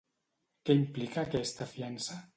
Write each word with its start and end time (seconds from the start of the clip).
Què 0.69 0.77
implica 0.79 1.27
aquesta 1.29 1.71
fiança? 1.75 2.23